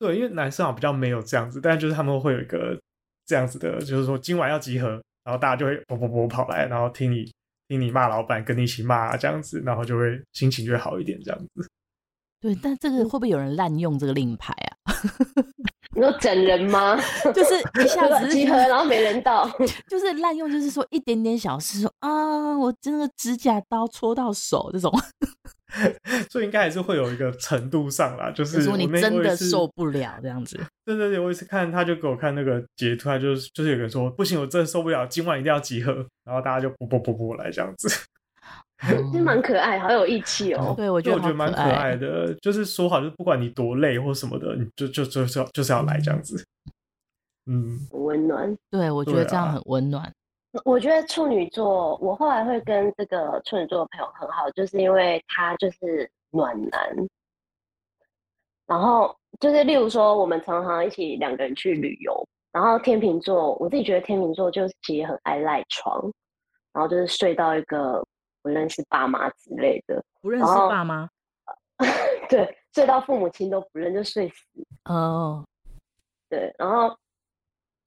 [0.00, 2.76] 对，因为男生好像比较没有这样子，但就是他们会有一个
[3.24, 5.00] 这样子的，就是说今晚要集合。
[5.24, 7.24] 然后大家就会啵啵啵跑来，然后听你
[7.68, 11.68] 听你骂老板，跟你一起骂这样子，然后就会心情就会好一点这样子。
[12.40, 14.94] 对，但这个会不会有人滥用这个令牌啊？
[15.96, 16.94] 你说整人吗？
[17.32, 19.48] 就是一下子集合，然后没人到，
[19.88, 24.92] 就是滥用，就是说一点点小事，说啊，我真的指甲刀戳到手这种。
[26.30, 30.56] 所以应该还是会有一个程度上啦，就是说你真的受不了这样子。
[30.84, 35.92] 对对对，我一次看他就给我看那个截图，他就是就是有人说不行，我真的受不了，今晚一定要集合，
[36.24, 37.88] 然后大家就啵啵啵啵来这样子。
[38.84, 40.74] 其实蛮可爱，好有义气哦。
[40.76, 46.44] 对，我觉得我觉得蛮可爱的，就是说好，就是不管你多累或什么的，你就就就是要就是要来这样子。
[47.46, 48.54] 嗯，温暖。
[48.70, 50.12] 对，我觉得这样很温暖。
[50.64, 56.96] 我觉得处女座，我后来会跟这个处女座的朋友很好，就是因为他就是暖男。
[58.66, 62.26] 然后就是例如说，我们常常一起两个人去旅游。
[62.52, 66.00] 然后天秤座，我自己觉得天秤座就是其实很爱赖床，
[66.72, 68.00] 然后就是睡到一个
[68.40, 71.10] 不认识爸妈之类的，不认识爸妈，
[72.30, 74.66] 对，睡到父母亲都不认就睡死。
[74.84, 75.74] 哦，oh.
[76.30, 76.96] 对，然后。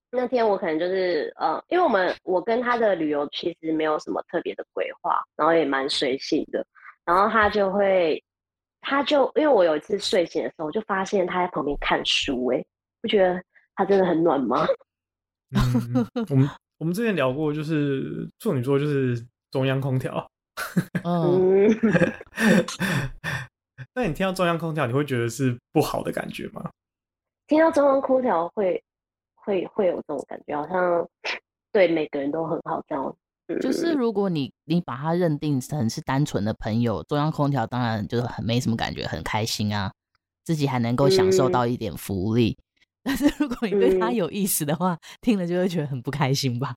[0.09, 6.65] 那天我可能就是呃，因为我们我跟他的旅游其实没有什么特别的规划，然后也蛮随性的，
[7.05, 8.23] 然后他就会，
[8.79, 12.65] 他就因为我有一次睡醒的时候，我就发现他在旁边看书，哎，
[13.01, 13.43] 不觉得
[13.75, 14.65] 他真的很暖吗？
[15.55, 20.29] 嗯，我们我们之前聊过，就是处女座就是中央空调，
[21.03, 21.67] 嗯，
[23.93, 26.71] 那你听到中央空调，你会觉得是不好的感觉吗？
[27.47, 28.81] 听到中央空调会。
[29.47, 31.07] 会会有这种感觉，好像
[31.71, 33.15] 对每个人都很好这样。
[33.61, 39.89] 就是如果你你把它认定成是单纯的朋友，中央空调当然就是很没什么感觉，很开心啊，
[40.43, 42.57] 自己还能够享受到一点福利。
[43.03, 46.75] 嗯、 但是如果你对他有意思的话，嗯、听了就会觉得很不开心吧？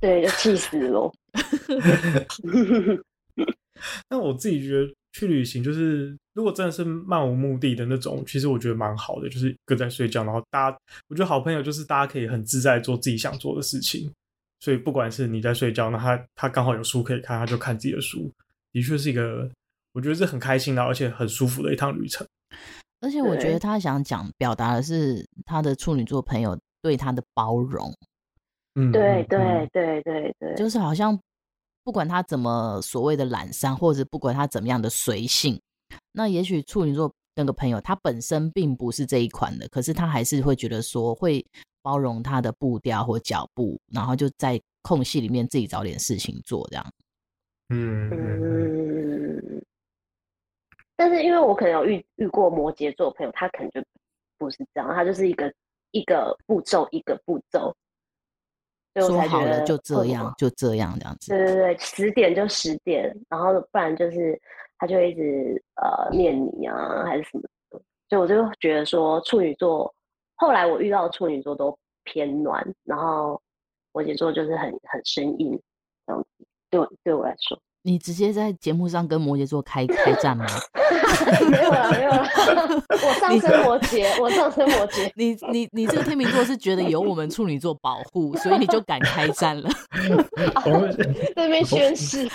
[0.00, 1.12] 对，就气死了。
[4.10, 6.14] 那我自己觉得去旅行就是。
[6.34, 14.12] 如果真的是漫无目的的那种，其实我觉得蛮好的，就是各在睡觉，然后大家，我觉得好朋友就是大家可以很自在做自己想做的事情。
[14.58, 18.28] 所以不管是你在睡觉，那他他刚好有书可以看，他就看自己的书，
[18.72, 19.48] 的确是一个
[19.92, 22.26] 我觉得是很开心的，而且很舒服的一趟旅程。
[23.00, 27.94] 而且我觉得他想讲表达的是他的处女座朋友对他的包容。
[28.74, 31.16] 嗯，对对对对对，就是好像
[31.84, 35.60] 不管他怎么所谓的懒散，或者不管他怎么样的随性。
[36.10, 41.44] 那也许处女座那个朋友，他本身并不是这一款的，可是他还是会觉得说会
[41.82, 46.92] 包容他的步调或脚步，然后就在空隙里面自己找点事情做，这样。
[47.68, 49.62] 嗯嗯。
[50.96, 53.84] 但是因为我可能有遇遇过摩羯座朋友，他可能就
[54.38, 55.52] 不是这样，他就是一个
[55.90, 57.76] 一个步骤一个步骤。
[59.02, 61.30] 说好了就这样，就这样这样子。
[61.30, 64.40] 对对对，十点就十点，然后不然就是。
[64.76, 67.80] 他就一直呃念你啊，还是什么的。
[68.08, 69.94] 所以我就觉得说处女座，
[70.34, 73.40] 后来我遇到的处女座都偏暖，然后
[73.92, 75.58] 摩羯座就是很很生硬
[76.04, 76.44] 这样子。
[76.70, 77.58] 对我对我来说。
[77.86, 80.46] 你直接在节目上跟摩羯座开开战吗？
[81.50, 82.26] 没有了，没有了。
[82.88, 85.10] 我上升摩羯，我上升摩羯。
[85.16, 89.68] 你你你这个天秤座是觉得有我们处女座保护，所以你就敢开战了。
[90.64, 90.96] 我们
[91.36, 92.26] 这边宣誓。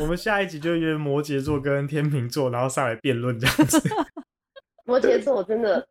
[0.00, 3.80] 我们下一集就约摩羯座跟天秤座，然后上来辩论这样子。
[4.86, 5.86] 摩羯座我真的。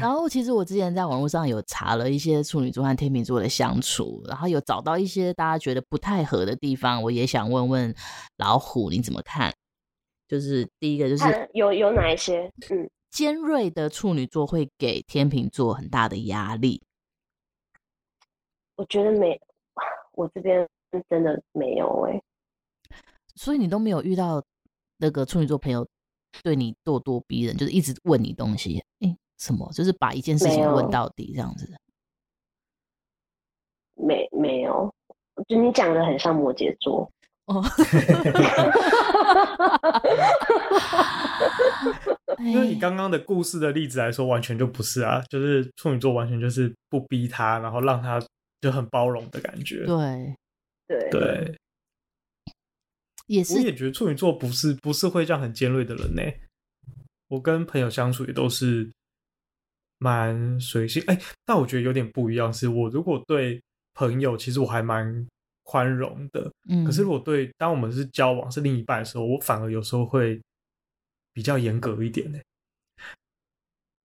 [0.00, 7.94] 然后，其实我之前在网络上有查了一些处女座和天秤座的相处，然后有找到一些大家觉得不太合的地方，我也想问问
[8.38, 9.54] 老虎你怎么看？
[10.26, 12.50] 就是第一个就是有有哪一些？
[12.70, 16.82] 嗯，尖锐的处女座会给天秤座很大的压力。
[18.76, 19.40] 我觉得没，
[20.14, 20.68] 我这边
[21.08, 22.22] 真的没有哎、欸。
[23.36, 24.42] 所以你都没有遇到
[24.96, 25.86] 那个处女座朋友？
[26.42, 29.70] 对你咄咄逼人，就是一直问你东西，哎，什么？
[29.72, 31.72] 就是把一件事情问到底这样子。
[33.94, 34.92] 没没有，
[35.48, 37.10] 就你讲的很像摩羯座
[37.46, 37.62] 哦。
[42.40, 48.20] 因为你刚刚的故事的例子来说，完全就不是啊，就是处女座完全就是不逼他，然后让他
[48.60, 49.86] 就很包容的感觉。
[49.86, 50.36] 对
[50.88, 51.58] 对对。
[53.26, 56.22] 也是，我也觉得处女座不是不是会这样很尖锐的人呢。
[57.28, 58.88] 我跟朋友相处也都是
[59.98, 63.60] 蛮随性，哎、欸，但我觉得有点不一样，是我如果对
[63.94, 65.26] 朋友，其实我还蛮
[65.62, 70.40] 宽容的，嗯，可是如果对当我们是交往是另一半的时候，我反而有时候会
[71.32, 72.38] 比较严格一点呢。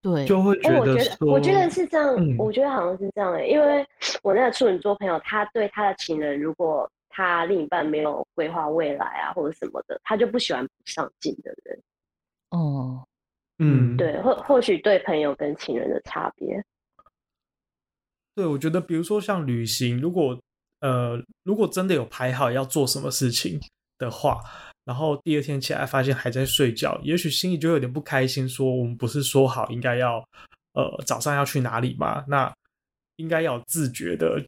[0.01, 3.85] 对，就会觉得说，我觉得我觉得是这样，嗯、我觉得好像是这样哎，因为
[4.23, 6.89] 我那个处女座朋友，他对他的情人如果。
[7.19, 11.77] 他另一半没有规划未来啊，或者什么的，他就不喜欢不上进的人。
[12.51, 13.05] 哦，
[13.57, 16.63] 嗯，对，或或许对朋友跟情人的差别。
[18.35, 20.39] 对，我觉得，比如说像旅行，如果
[20.79, 23.59] 呃，如果真的有排好要做什么事情
[23.97, 24.39] 的话，
[24.85, 30.23] 然后第二天起来发现还在睡觉，也许心里就有点不开心，说我们不是说好应该要
[30.71, 32.23] 呃早上要去哪里吗？
[32.29, 32.49] 那
[33.17, 34.41] 应该要自觉的。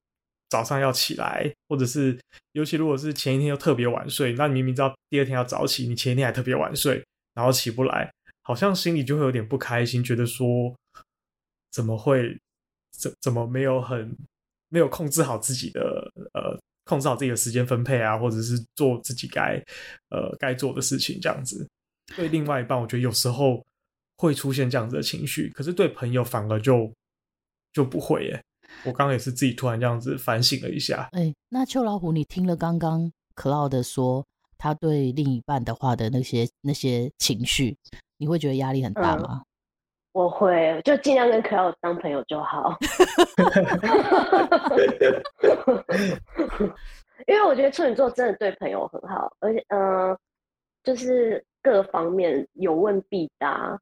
[0.52, 2.20] 早上要起来，或者是
[2.52, 7.02] 尤其如果是前一天又特别晚睡，那你明明知道第二天要早起，你前一天还特别晚睡，
[7.34, 8.12] 然后起不来，
[8.44, 10.76] 好像心里就会有点不开心，觉得说
[11.72, 12.38] 怎么会
[12.92, 14.14] 怎怎么没有很
[14.68, 19.56] 没有控制好自己的呃控制好自己的时间分配啊，或者是做自己该
[20.10, 21.66] 呃该做的事情这样子。
[22.14, 23.66] 对另外一半，我觉得有时候
[24.18, 26.92] 会出现这样子的情绪，可是对朋友反而就
[27.72, 28.44] 就不会耶。
[28.86, 31.10] 我刚刚也是自己突然这样子反省了一下。
[31.12, 34.26] 哎、欸，那秋老虎，你听了刚刚 Cloud 说
[34.58, 37.78] 他对另一半的话的那些那些情绪，
[38.18, 39.42] 你会觉得压力很大吗？
[39.42, 39.46] 嗯、
[40.14, 42.78] 我会，就尽量跟 Cloud 当朋友就好。
[47.28, 50.18] 因为我觉得处女座真的对朋友很好，而且嗯、呃，
[50.84, 53.80] 就是各方面有问必答，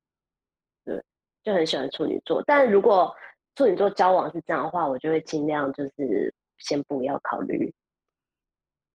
[0.83, 1.01] 对，
[1.43, 2.43] 就很喜欢处女座。
[2.45, 3.15] 但如果
[3.59, 7.69] 处女座交往是这样的话，我就会尽量就是先不要考虑。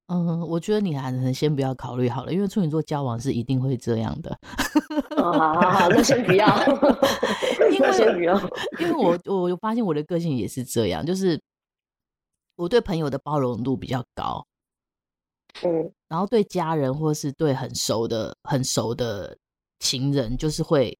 [0.06, 4.30] 嗯，我觉得你还能先不要考虑好了，因为处女座交往是一定会这样的。
[5.18, 6.46] 哦，好好好，那先不要，
[7.78, 8.34] 那先不要，
[8.78, 11.38] 因为我我发现我的个性也是这样，就是
[12.56, 14.46] 我对朋友的包容度比较高，
[15.62, 19.36] 嗯，然后对家人或是对很熟的很熟的
[19.78, 20.98] 情人，就是会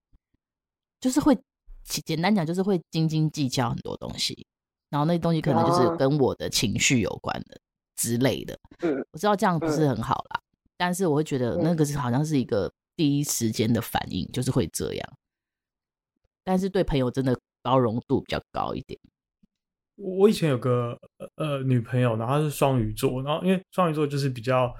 [1.01, 1.35] 就是会。
[1.85, 4.47] 简单讲就是会斤斤计较很多东西，
[4.91, 7.61] 然后那些东西可能就是跟我的情绪有关的
[7.97, 8.59] 之类的。
[8.81, 15.13] 嗯，我知道这样不是很好啦，嗯、但是我会觉得那个是好像是一个第一时间的反应，就是会这样。
[16.43, 18.99] 但是对朋友真的包容度比较高一点。
[19.97, 20.99] 我以前有个
[21.37, 24.75] 呃女朋友，然后她是双鱼座，然后因为双鱼座就是比较。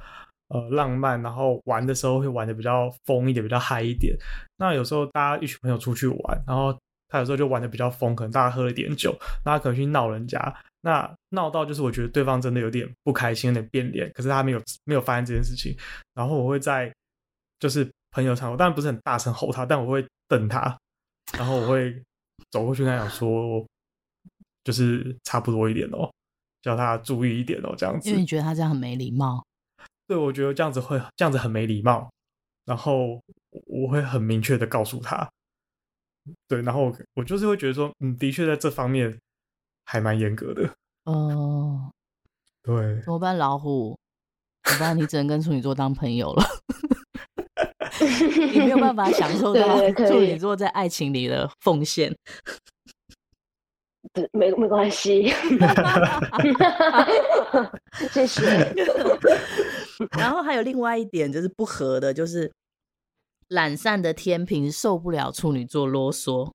[0.49, 4.15] 呃，浪漫，然后玩的时候会玩的比较疯一点，比较嗨一点。
[4.59, 6.79] 那有时候大家一群朋友出去玩，然后
[7.15, 15.73] 他有时候就玩的比较疯，可能大家喝了点酒，那他可能去闹人家，那闹到就是我觉得对方真的有点不开心，有点变脸，可是他没有没有发现这件事情。
[16.13, 16.93] 然后我会在
[17.61, 20.77] 就是朋友场合，当然不是很大声吼他，但我会瞪他，
[21.39, 22.03] 然后我会
[22.51, 23.65] 走过去跟他讲说，
[24.65, 26.11] 就是差不多一点哦，
[26.63, 28.09] 叫他注意一点哦，这样子。
[28.09, 29.41] 因为你觉得他这样很没礼貌。
[30.09, 32.11] 对，我觉得这样子会这样子很没礼貌，
[32.65, 33.23] 然后
[33.67, 35.31] 我会很明确的告诉他，
[36.49, 39.19] 对，然后我就是会觉得说，嗯，的确在这方面
[39.85, 40.69] 还蛮严格的。
[41.05, 41.91] 哦，
[42.63, 43.99] 对，怎么办，老虎？
[44.65, 44.97] 怎么办？
[44.97, 46.45] 你只能跟处女座当朋友了。
[48.53, 52.15] 你没有办法享受到对对处女座在爱情里的奉献。
[54.13, 55.29] 对，没没关系，
[58.11, 58.75] 谢谢。
[60.19, 62.51] 然后还有另外一点就是不合的，就是
[63.55, 66.51] 懒散的天平受不了处女座啰嗦。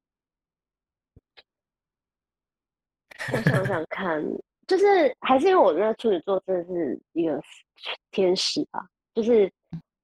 [3.32, 4.22] 我想想 看，
[4.68, 4.86] 就是
[5.22, 7.42] 还是因为我那处女座真的是一个
[8.12, 9.50] 天使吧，就是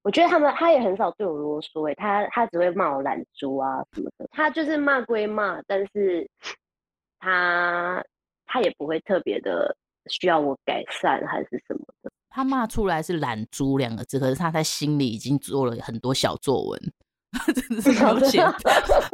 [0.02, 6.26] 我觉得他们他也很少对我啰嗦，哎，他他只会骂我懒猪啊什么的，他就是骂归骂，但是
[7.18, 8.02] 他
[8.46, 12.10] 他也不会特别的需要我改善还是什么的。
[12.36, 16.78] 他骂出来是“懒猪”两个字，可是他在心里已经做了很多小作文，
[17.54, 18.44] 真的是没有写，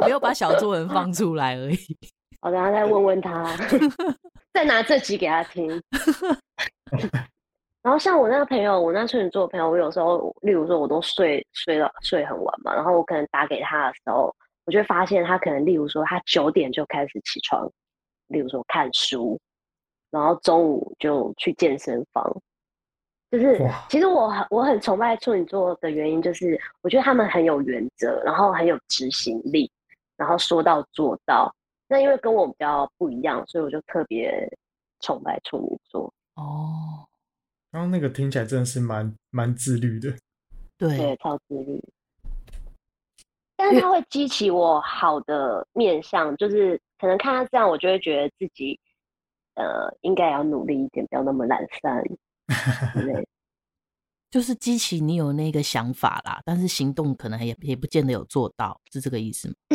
[0.04, 1.78] 没有把小作文放出来而已。
[2.42, 3.56] 我等下再问问他，
[4.52, 5.80] 再拿这集给他听。
[7.80, 17.70] 然后像我那个朋友，我那处女座的朋友，我有时候，例如说，我都睡睡到睡很晚嘛，然后我可能打给他的时候，我就会发现他可能，例如说，他九点就开始起床，
[18.26, 19.40] 例如说看书，
[20.10, 22.36] 然后中午就去健身房。
[23.32, 29.70] 就是，其实我很我很崇拜处女座的原因，就是我觉得他们很有原则，然后很有执行力，
[30.18, 31.50] 然后说到做到。
[31.88, 34.46] 那因为跟我比较不一样，所以我就特别
[35.00, 36.12] 崇拜处女座。
[36.34, 37.08] 哦，
[37.70, 40.10] 刚刚那个听起来真的是蛮蛮自律的，
[40.76, 41.82] 对，对，超自律。
[43.56, 48.78] 但是他会激起我好的面向，就是可能看他这样，我就会觉得自己
[49.54, 52.04] 呃应该要努力一点，不要那么懒散。
[52.94, 53.26] 对。
[54.30, 59.54] 就是激起你有那个想法啦，但是行动可能也也不见得有做到，是这个意思吗？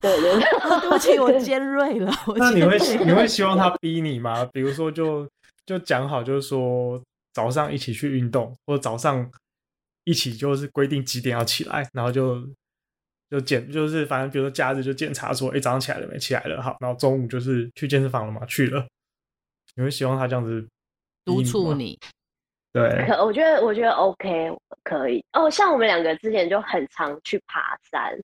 [0.00, 0.40] 对对对，
[0.80, 2.12] 对不起，我尖锐了。
[2.34, 4.44] 那你会你会希望他逼你吗？
[4.46, 5.24] 比如说就，
[5.64, 7.00] 就就讲好，就是说
[7.34, 9.30] 早上一起去运动，或者早上
[10.02, 12.44] 一起就是规定几点要起来，然后就
[13.30, 16.18] 就检就是反正比如说假日就检查说，哎、欸，早上起来了没？
[16.18, 18.44] 起来了，好，然后中午就是去健身房了嘛？
[18.46, 18.84] 去了。
[19.76, 20.66] 你会希望他这样子
[21.26, 21.98] 督促你？
[22.72, 25.50] 对，可我觉得我觉得 OK 可以哦。
[25.50, 28.16] 像我们两个之前就很常去爬山，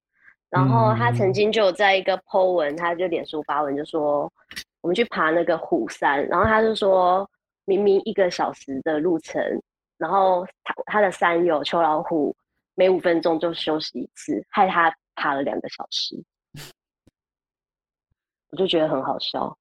[0.51, 4.33] 然后他曾经就在一个 po 文，他就脸书发文就说
[4.81, 7.29] 我们去爬那个虎山，然后他就说
[7.65, 9.43] 明明一个小时的路程，
[9.99, 12.35] 然后他他的山友秋老虎
[12.75, 16.23] 每五分钟就休息一次，害他爬了两个小时，
[18.53, 19.57] 我就觉得很好笑。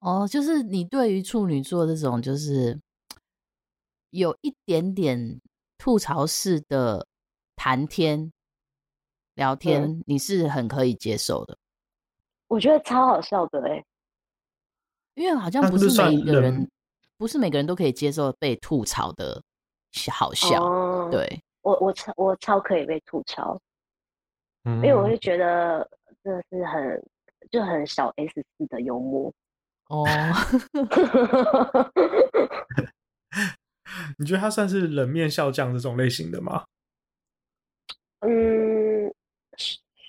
[0.00, 2.78] 哦，就是你对于处女座这种就是。
[4.12, 5.40] 有一点点
[5.78, 7.06] 吐槽式的
[7.54, 8.32] 谈天
[9.34, 11.56] 聊天，嗯，你是很可以接受的。
[12.48, 13.84] 我觉得超好笑的哎，
[15.14, 16.68] 因为好像不是每一个人，
[17.18, 19.40] 不是每个人都可以接受被吐槽的
[20.10, 20.60] 好笑。
[20.64, 23.56] 哦，对，我我超我超可以被吐槽，
[24.64, 25.88] 嗯，因为我会觉得
[26.24, 27.08] 这是很
[27.48, 29.32] 就很小 S 式的幽默
[29.90, 30.06] 哦。
[34.18, 36.64] 你觉得他算是冷面笑匠这种类型的吗？
[38.20, 39.12] 嗯，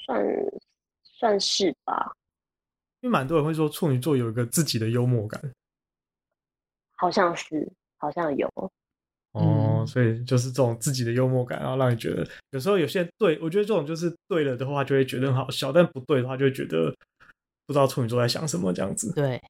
[0.05, 0.23] 算
[1.03, 2.13] 算是吧。
[3.01, 5.41] 因为蛮多人会说处女座有一个自己的幽默感，
[6.97, 8.47] 好像是，好像有。
[9.31, 16.93] 哦，所以就是这种自己的幽默感，然后让你觉得有时候有些人对，我觉得这种就是对了的话就会觉得很好笑，但不对的话就会觉得
[17.65, 19.11] 不知道处女座在想什么这样子。
[19.13, 19.41] 对，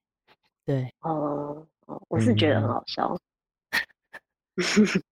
[0.65, 3.13] 对，哦、呃，我是觉得很好笑。
[3.13, 3.21] 嗯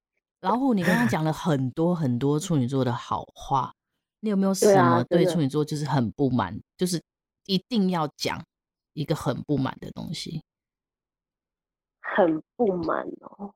[0.41, 3.73] 老虎，你刚刚讲了很多很多处女座的好话，
[4.21, 7.01] 你有没有什么对处女座就是很不满，啊，就是
[7.45, 8.41] 一定要讲
[8.93, 10.41] 一个很不满的东西？
[11.99, 13.53] 很不满哦，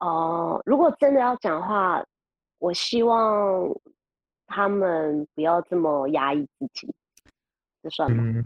[0.00, 0.06] 哦、
[0.56, 2.04] 呃，如果真的要讲话，
[2.58, 3.68] 我希望
[4.46, 6.92] 他们不要这么压抑自己，
[7.82, 8.24] 这算吗？
[8.24, 8.44] 嗯，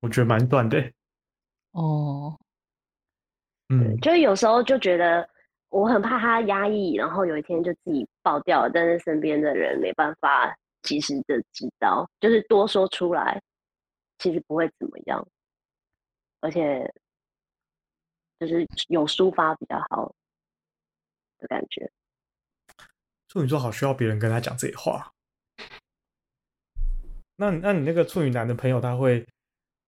[0.00, 0.92] 我觉得蛮短的。
[1.76, 2.38] 哦。
[3.68, 5.28] 嗯，就是有时候就觉得
[5.70, 13.42] 我很怕他压抑，然后有一天就自己爆掉了，但是身边的人没办法及时的知道，就是多说出来，
[14.18, 15.26] 其实不会怎么样，
[16.40, 16.88] 而且
[18.38, 20.14] 就是有抒发比较好
[21.38, 21.90] 的感觉。
[23.28, 25.10] 处女座好需要别人跟他讲这些话。
[27.34, 29.26] 那那你那个处女男的朋友，他会，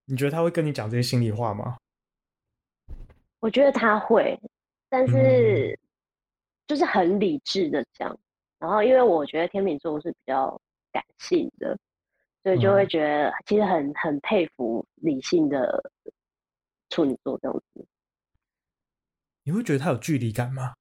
[0.06, 1.78] 你觉得他会跟你讲这些心里话吗？
[3.40, 4.38] 我觉得他会，
[4.88, 5.78] 但是
[6.66, 8.18] 就是很理智的讲。
[8.58, 10.60] 然后，因为我觉得天秤座是比较
[10.90, 11.78] 感性的，
[12.42, 15.92] 所以就会觉得其实很很佩服理性的
[16.90, 17.86] 处女座这样子。
[19.44, 20.74] 你会觉得他有距离感吗？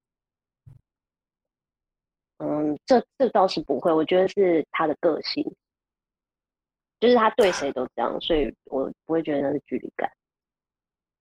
[2.40, 5.44] 嗯，这这倒是不会，我觉得是他的个性，
[7.00, 10.12] 就是他对谁都这样，所以我不会觉得那是距离感。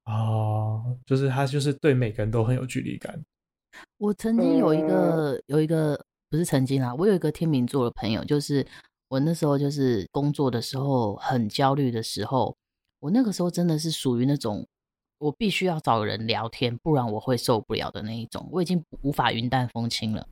[0.06, 3.22] 哦，就是他就是对每个人都很有距离感。
[3.98, 8.66] 我曾经有一个、嗯、有一个不是曾经啊，我有一个天秤座的朋友，就是
[9.08, 12.56] 我那时候就是工作的时候很焦虑的时候，
[13.00, 14.66] 我那个时候真的是属于那种
[15.18, 20.26] 我必须要找人聊天，不然我会受不了的那一种，我已经无法云淡风轻了。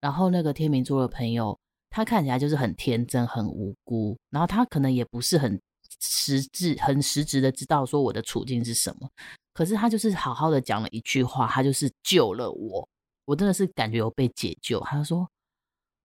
[0.00, 1.58] 然后那个天秤座的朋友，
[1.88, 5.58] 他看起来就是很天真、很无辜，然后他可能也不是很
[6.04, 9.10] 实质、很实质的知道说我的处境是什么，
[9.52, 12.88] 可是他就是好好的讲了一句话，他就是救了我，
[13.24, 14.80] 我真的是感觉有被解救。
[14.80, 15.28] 他说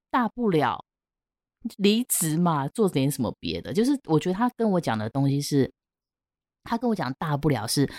[0.09, 0.83] 大不了
[1.77, 3.73] 离职嘛，做点什么别的。
[3.73, 5.71] 就是我觉得他跟我讲的东西是，
[6.63, 7.91] 他跟我讲大不了是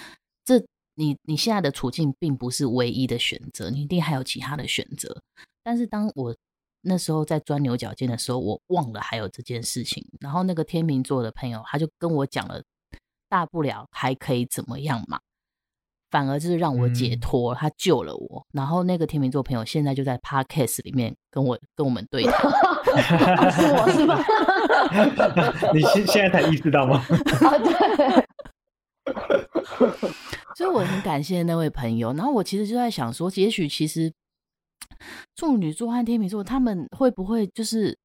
[0.44, 5.22] 这你你现在的处境并不是唯一的选择，你一定还有其他的选择。
[5.62, 6.34] 但是当我
[6.82, 10.04] 那时候在钻牛角尖的时候，我忘了还有这件事情。
[10.20, 12.62] 然后那个天秤座的朋友他就跟我讲了，
[13.28, 15.20] 大不了还可以怎么样嘛？
[16.10, 18.46] 反而就是让我解脱，他救了我。
[18.52, 24.18] 然后那个天秤座朋友现在就在 Podcast 里面跟我跟我们对谈，是我是吗？
[25.72, 27.04] 你现现在才意识到吗？
[27.46, 28.26] 啊，对。
[30.56, 32.12] 所以我很感谢那位朋友。
[32.14, 34.12] 然后我其实就在想说，也许其实。
[35.36, 37.96] 处女座和天秤座，他们会不会就是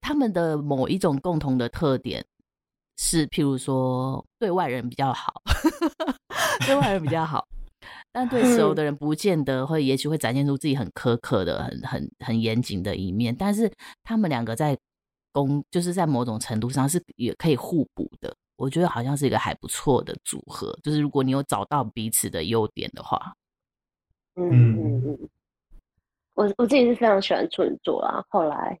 [0.00, 2.24] 他们的某一种共同的特点
[2.96, 5.42] 是，譬如说对外人比较好，
[6.66, 7.46] 对外人比较好，
[8.12, 13.34] 但对熟的人不见得会，也许会展现出自己很苛刻的、很很很严谨的一面。
[13.34, 13.72] 但是
[14.04, 14.78] 他们两个在
[15.32, 18.32] 公，就是在某种程度上是也可以互补的。
[18.56, 23.34] 我觉得好像是一个还不错的组合，就是如果你有找到彼此的优点的话，
[24.36, 25.28] 嗯嗯嗯。
[26.34, 28.24] 我我自己是非常喜欢处女座啊。
[28.28, 28.78] 后来，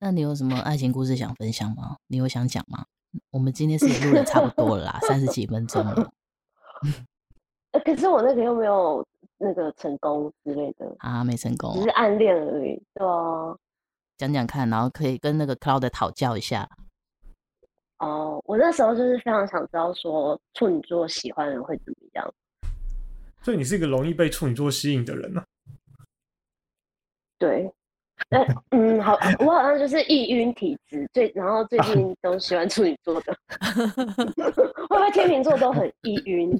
[0.00, 1.96] 那你有什么爱情故事想分享吗？
[2.08, 2.84] 你有想讲吗？
[3.30, 6.10] 我们今天是录的差不多了啦，三十几分钟了。
[7.84, 9.06] 可是我那个又没有
[9.38, 12.82] 那个成功之类的啊，没成功，只是暗恋而已。
[12.94, 13.56] 对啊，
[14.16, 16.68] 讲讲看，然后可以跟那个 Cloud 讨教一下。
[17.98, 22.34] 哦，我那时候就是非常想知道说处女座喜欢的人会怎么样。
[23.42, 25.46] 所以你是一个容易被处女座吸引的人呢、啊？
[27.38, 27.70] 对，
[28.70, 33.36] 嗯，好，我好像就是易晕体质，最然后最近 都喜欢处女座的，
[34.88, 36.50] 会不会天秤座都很易晕？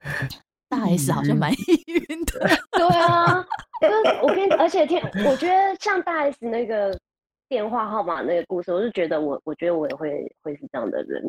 [0.68, 2.40] 大 S 好像蛮易晕的，
[2.72, 3.44] 对啊，
[3.80, 6.98] 就是我跟而且天，我觉得像大 S 那个
[7.48, 11.22] 电话号码那个故事，我就觉得我，我觉得我也会会是这样的人，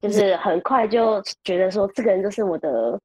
[0.00, 3.00] 就是很快就觉得说这个人就是我的，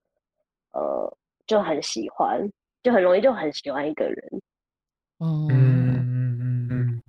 [0.74, 1.18] 呃，
[1.48, 2.46] 就很喜欢。
[2.84, 4.42] 就很容易就很喜欢一个人，
[5.20, 7.04] 嗯嗯嗯嗯，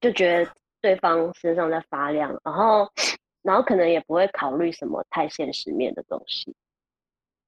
[0.00, 0.50] 就觉得
[0.80, 2.90] 对方身上在发亮，然后
[3.42, 6.56] 然后可能也不会考虑什么太现实面的东西。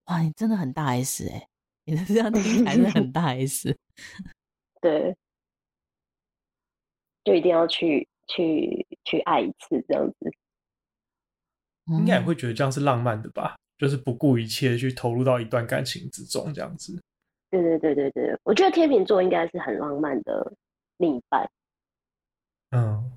[0.05, 1.49] 哇，你真的很大 S 哎、欸，
[1.85, 3.75] 你这样听起来是很大 S。
[4.83, 5.17] 对，
[7.25, 10.31] 就一定要去去去爱一次这样子，
[11.87, 13.57] 应该也会觉得这样是浪漫的吧？
[13.79, 17.03] 就是不顾一切去投入到一段感情之中这样子。
[17.53, 20.51] 对对对对对，我觉得天秤座应该是很浪漫的
[20.97, 21.47] 另一半。
[22.71, 23.13] 嗯，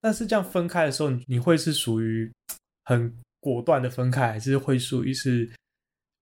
[0.00, 2.32] 但是这样分开的时候，你会是属于
[2.84, 5.50] 很果断的分开，还是会属于是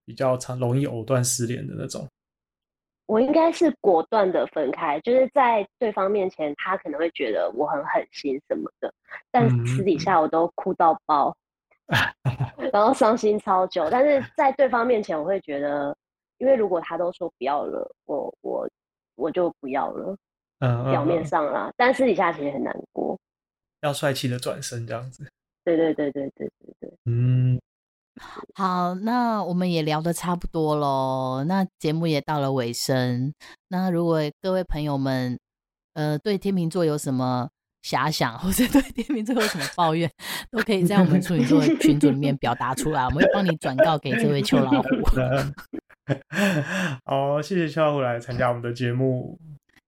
[0.07, 2.09] 比较常容易藕断丝连的那种？
[3.05, 8.91] 我应该是果断的分开，就是在对方面前，他可能会觉得我很狠心什么的，
[9.31, 11.37] 但私底下我都哭到爆，
[12.57, 13.91] 嗯、然后伤心超久。
[13.91, 15.95] 但是在对方面前，我会觉得。
[16.39, 18.69] 因为如果他都说不要了，我我
[19.15, 20.17] 我就不要了。
[20.61, 23.19] 嗯，表面上啦，嗯、但私底下其实很难过。
[23.83, 25.31] 要帅气的转身这样子。
[25.65, 26.93] 对对对对对对对。
[27.05, 27.61] 嗯，
[28.55, 33.35] 好，那我们也聊得差不多喽，那节目也到了尾声。
[33.69, 35.39] 那如果各位朋友们，
[35.93, 37.51] 呃，对天秤座有什么
[37.87, 40.11] 遐想，或者对天秤座有什么抱怨，
[40.51, 44.89] 都可以在我们处女座的群组里面表达出来，我们会帮你转告给这位秋老虎。
[47.07, 49.39] 好，谢谢秋老虎来参加我们的节目。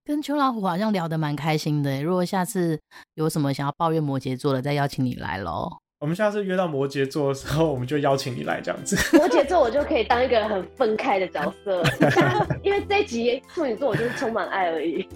[0.05, 2.03] 跟秋老虎好像聊得蛮开心的。
[2.03, 2.80] 如果下次
[3.14, 5.78] 有什么想要抱怨摩羯座的，再邀请你来喽。
[6.01, 8.96] 我们下次约到摩羯座的时候，我们就邀请你来这样子。
[9.16, 11.82] 摩羯座我就可以当一个很愤慨的角色，
[12.62, 15.07] 因为这一集处女座我就是充满爱而已。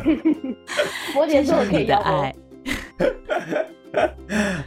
[1.14, 2.34] 摩羯座我可以的爱。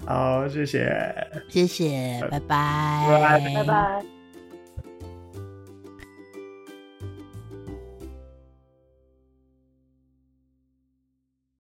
[0.07, 1.15] 好，谢谢，
[1.47, 4.20] 谢谢，拜拜，拜拜，拜拜。